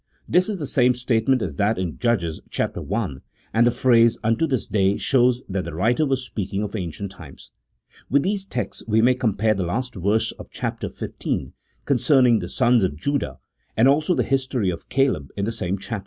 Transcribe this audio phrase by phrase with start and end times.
[0.27, 3.07] This is the same statement as that in Judges, chap, i.,
[3.53, 7.51] and the phrase" unto this day" shows that the writer was speaking of ancient times.
[8.09, 11.51] With these texts we may compare the last verse of chap, xv.,
[11.85, 13.37] concern ing the sons of Judah,
[13.77, 15.99] and also the history of Caleb in the same chap.